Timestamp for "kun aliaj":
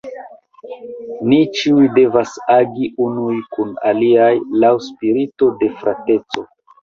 3.57-4.31